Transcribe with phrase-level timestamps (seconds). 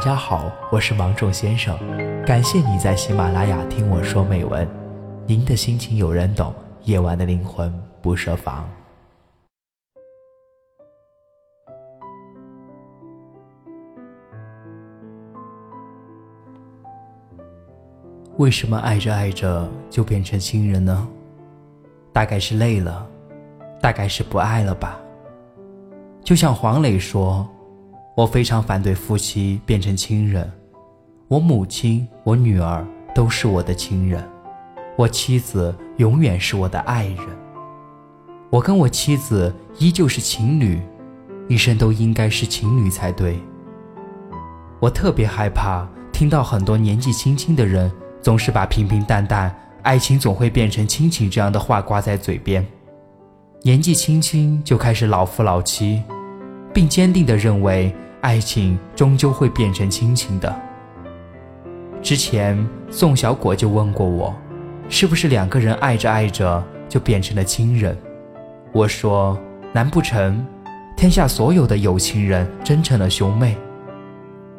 [0.00, 1.78] 大家好，我是芒种先生，
[2.24, 4.66] 感谢你在喜马拉雅听我说美文。
[5.26, 7.70] 您的心情有人懂，夜晚的灵魂
[8.00, 8.66] 不设防。
[18.38, 21.06] 为什么爱着爱着就变成亲人呢？
[22.10, 23.06] 大概是累了，
[23.82, 24.98] 大概是不爱了吧。
[26.24, 27.46] 就像黄磊说。
[28.20, 30.46] 我非常反对夫妻变成亲人，
[31.26, 34.22] 我母亲、我女儿都是我的亲人，
[34.94, 37.26] 我妻子永远是我的爱人。
[38.50, 40.78] 我跟我妻子依旧是情侣，
[41.48, 43.40] 一生都应该是情侣才对。
[44.80, 49.50] 我特别害怕听到很多年纪轻轻的人总是把平平淡淡、
[49.80, 52.66] 爱情总会变成亲情这样的话挂在嘴边，
[53.62, 56.02] 年纪轻轻就开始老夫老妻，
[56.74, 57.90] 并坚定地认为。
[58.20, 60.54] 爱情终究会变成亲情的。
[62.02, 64.34] 之前宋小果就问过我，
[64.88, 67.96] 是不是两个人爱着爱着就变成了亲人？
[68.72, 69.38] 我说，
[69.72, 70.46] 难不成
[70.96, 73.56] 天下所有的有情人真成了兄妹？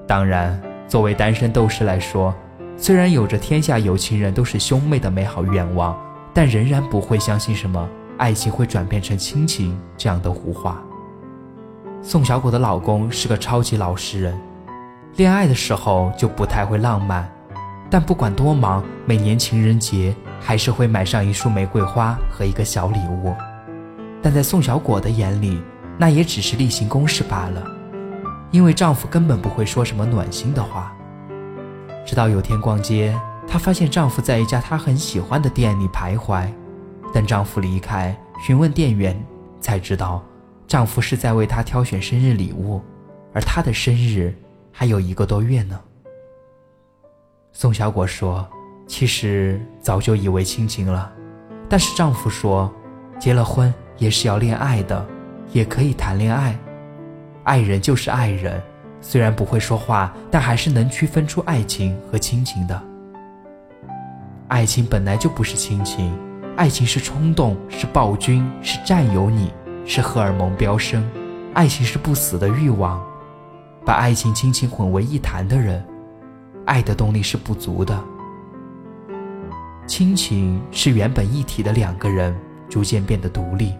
[0.07, 2.33] 当然，作为单身斗士来说，
[2.77, 5.97] 虽然有着天下有情人都是兄妹的美好愿望，
[6.33, 10.83] 但仍然不会相信什么爱情会转变成亲情这样的胡话。
[12.03, 14.35] 宋小果的老公是个超级老实人，
[15.17, 17.31] 恋爱的时候就不太会浪漫，
[17.91, 23.35] 但不管多忙，每年情人节还是会买上一束玫瑰花和一个小礼物。
[24.19, 25.61] 但在宋小果的眼里，
[25.95, 27.63] 那也只是例行公事罢了，
[28.49, 30.91] 因为丈夫根本不会说什么暖心的话。
[32.03, 33.15] 直到有天逛街，
[33.47, 36.47] 她发现丈夫在一家她很喜欢的店里徘徊，
[37.13, 39.23] 等丈夫离开，询问店员，
[39.59, 40.23] 才知道。
[40.71, 42.81] 丈夫是在为她挑选生日礼物，
[43.33, 44.33] 而她的生日
[44.71, 45.77] 还有一个多月呢。
[47.51, 48.47] 宋小果说
[48.87, 51.11] ：“其实早就以为亲情了，
[51.67, 52.73] 但是丈夫说，
[53.19, 55.05] 结了婚也是要恋爱的，
[55.51, 56.57] 也可以谈恋爱。
[57.43, 58.63] 爱人就是爱人，
[59.01, 62.81] 虽然不会说话，但还是能区分出爱情和亲情的。
[64.47, 66.17] 爱情本来就不是亲情，
[66.55, 69.51] 爱情是冲动，是暴君，是占有你。”
[69.85, 71.03] 是荷尔蒙飙升，
[71.53, 73.03] 爱情是不死的欲望，
[73.85, 75.83] 把爱情亲情混为一谈的人，
[76.65, 77.99] 爱的动力是不足的。
[79.87, 82.33] 亲情是原本一体的两个人
[82.69, 83.73] 逐渐变得独立，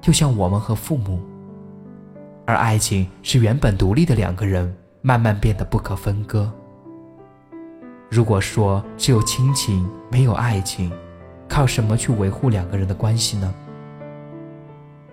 [0.00, 1.18] 就像我们和父母；
[2.44, 6.52] 而爱情是原本独立的两个人慢慢变得不可分割。
[8.10, 10.92] 如果说只有亲情没有爱情，
[11.48, 13.54] 靠什么去维护两个人的关系呢？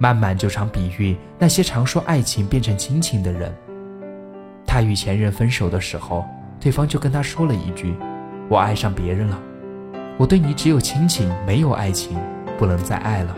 [0.02, 3.56] 慢慢就常比喻那些常说爱情变成亲情的人。
[4.66, 6.26] 他与前任分手的时候，
[6.60, 7.94] 对方就跟他说了一句
[8.50, 9.40] ：“我爱上别人了，
[10.18, 12.18] 我对你只有亲情，没有爱情，
[12.58, 13.36] 不能再爱了。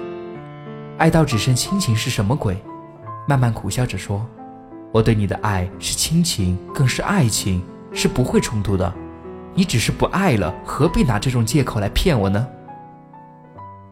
[0.97, 2.57] 爱到只剩亲情是什么鬼？”
[3.27, 4.25] 慢慢苦笑着说
[4.93, 8.93] ：“我对你的爱是亲情，更是爱情，是不会冲突的。
[9.53, 12.47] 你只是不爱了，何必拿这种借口来骗我呢？”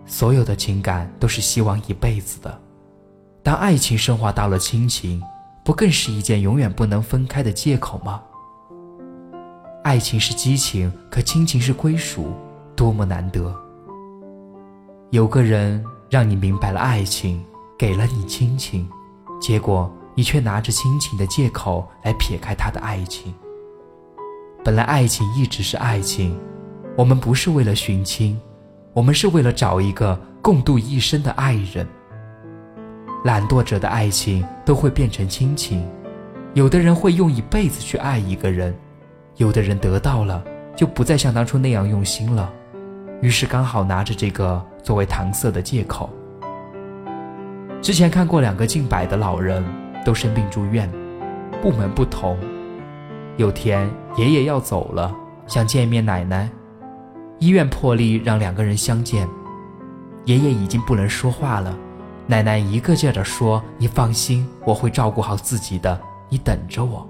[0.06, 2.60] 所有的情感都是希望一辈子的，
[3.42, 5.22] 当爱情升华到了亲情，
[5.64, 8.22] 不更是一件永远不能分开的借口吗？
[9.84, 12.34] 爱情是激情，可亲情是归属，
[12.76, 13.56] 多么难得！
[15.10, 17.44] 有个人让你明白了爱情，
[17.78, 18.88] 给了你亲情，
[19.42, 23.34] 结果你却拿着亲情的借口来撇开他的爱情。
[24.64, 26.40] 本来爱情一直是爱情，
[26.96, 28.40] 我们不是为了寻亲。
[28.94, 31.88] 我们是为了找一个共度一生的爱人。
[33.24, 35.88] 懒惰者的爱情都会变成亲情，
[36.54, 38.76] 有的人会用一辈子去爱一个人，
[39.38, 40.44] 有的人得到了
[40.76, 42.52] 就不再像当初那样用心了，
[43.22, 46.10] 于是刚好拿着这个作为搪塞的借口。
[47.82, 49.64] 之前看过两个近百的老人
[50.04, 50.92] 都生病住院，
[51.62, 52.38] 部门不同。
[53.38, 55.16] 有天爷爷要走了，
[55.48, 56.50] 想见一面奶奶。
[57.42, 59.28] 医院破例让两个人相见，
[60.26, 61.76] 爷爷已经不能说话了，
[62.28, 66.00] 奶奶一个劲儿地说：“你放心，我会照顾好自己的，
[66.30, 67.10] 你等着我。”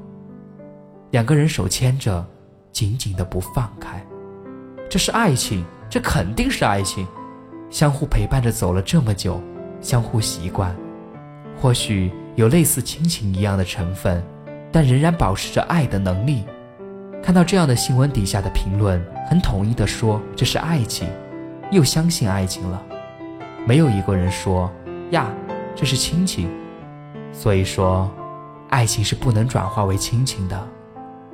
[1.12, 2.26] 两个人手牵着，
[2.72, 4.02] 紧紧的不放开，
[4.90, 7.06] 这是爱情，这肯定是爱情，
[7.70, 9.42] 相互陪伴着走了这么久，
[9.82, 10.74] 相互习惯，
[11.60, 14.24] 或许有类似亲情一样的成分，
[14.72, 16.46] 但仍然保持着爱的能力。
[17.24, 21.08] 看到这样的新闻，底下的评论很统一的说这是爱情，
[21.72, 22.82] 又相信爱情了，
[23.66, 24.72] 没有一个人说
[25.12, 25.30] 呀
[25.76, 26.50] 这是亲情。
[27.32, 28.12] 所以说，
[28.70, 30.68] 爱情是不能转化为亲情的，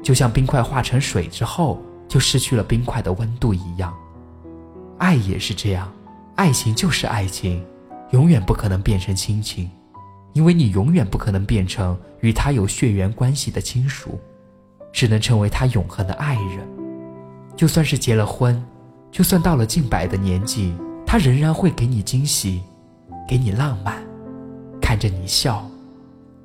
[0.03, 3.91] 就像冰块化成水之后就失去了冰块的温度一样。
[4.99, 5.91] 爱也是这样，
[6.35, 7.65] 爱情就是爱情，
[8.11, 9.71] 永远不可能变成亲情，
[10.33, 14.19] 因为你永远不可能变成与他有血缘关系的亲属，
[14.97, 16.67] 只能成为他永恒的爱人。
[17.55, 18.59] 就算是结了婚，
[19.11, 20.73] 就算到了近百的年纪，
[21.05, 22.63] 他仍然会给你惊喜，
[23.27, 24.03] 给你浪漫，
[24.81, 25.63] 看着你笑，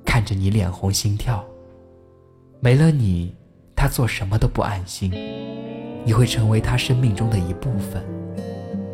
[0.05, 1.43] 看着你脸红心跳。
[2.61, 3.35] 没了你，
[3.75, 5.11] 他做什么都不安心。
[6.05, 8.05] 你会成为他生命中的一部分，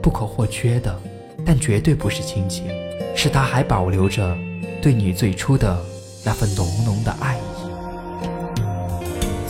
[0.01, 0.97] 不可或缺的，
[1.45, 2.65] 但绝对不是亲情，
[3.13, 4.39] 是他还保留着
[4.81, 5.85] 对你最初的
[6.25, 7.48] 那份浓浓的爱意。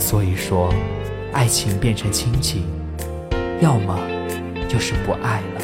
[0.09, 0.73] 所以说，
[1.33, 2.63] 爱情变成亲情，
[3.61, 3.95] 要么
[4.67, 5.61] 就是不爱了，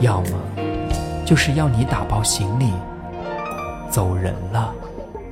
[0.00, 0.28] 要么
[1.26, 2.70] 就是要你打包行李
[3.90, 4.74] 走人了。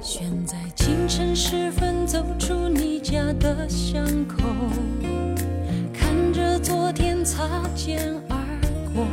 [0.03, 4.45] 选在清晨时分走出你家的巷口，
[5.95, 8.37] 看着昨天擦肩而
[8.93, 9.07] 过，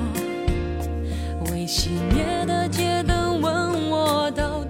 [1.54, 4.62] 未熄灭的街灯问我到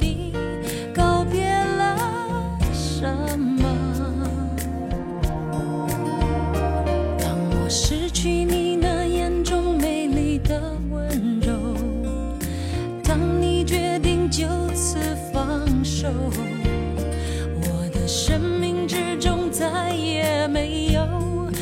[20.52, 21.08] 没有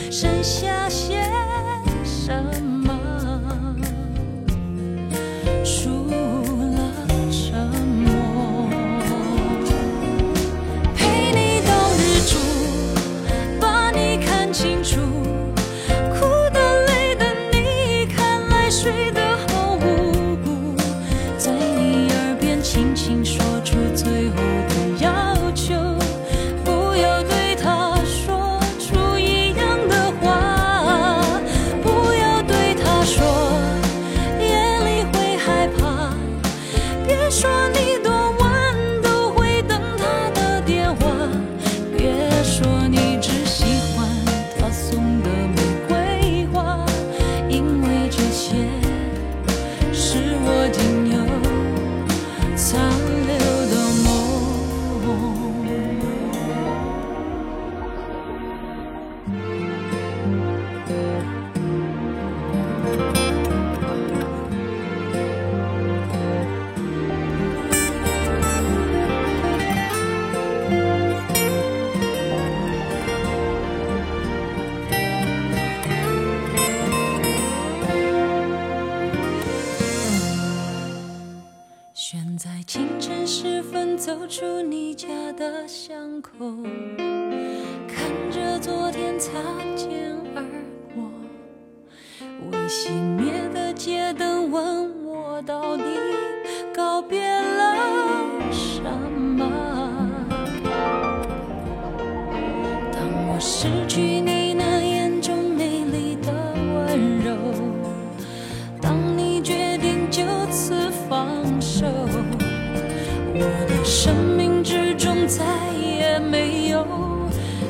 [0.10, 1.22] 剩下些
[2.06, 2.98] 什么，
[5.63, 6.80] 除了
[7.30, 7.57] 沉
[8.06, 8.69] 默。
[10.95, 12.38] 陪你到日出，
[13.60, 15.00] 把你看清楚，
[16.13, 19.22] 哭的累的你，看来睡得
[85.38, 86.31] 的巷口，
[87.88, 89.31] 看着昨天擦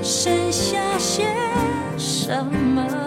[0.07, 1.25] 剩下些
[1.97, 3.06] 什么。